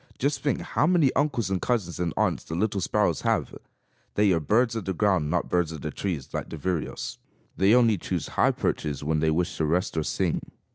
Just 0.17 0.41
think 0.41 0.59
how 0.61 0.87
many 0.87 1.13
uncles 1.13 1.51
and 1.51 1.61
cousins 1.61 1.99
and 1.99 2.11
aunts 2.17 2.43
the 2.43 2.55
little 2.55 2.81
sparrows 2.81 3.21
have! 3.21 3.53
They 4.15 4.31
are 4.31 4.39
birds 4.39 4.75
of 4.75 4.85
the 4.85 4.95
ground, 4.95 5.29
not 5.29 5.47
birds 5.47 5.71
of 5.71 5.81
the 5.81 5.91
trees, 5.91 6.33
like 6.33 6.49
the 6.49 6.57
vireos. 6.57 7.19
They 7.55 7.75
only 7.75 7.99
choose 7.99 8.29
high 8.29 8.49
perches 8.53 9.03
when 9.03 9.19
they 9.19 9.29
wish 9.29 9.55
to 9.57 9.65
rest 9.65 9.95
or 9.95 10.01
sing. 10.03 10.41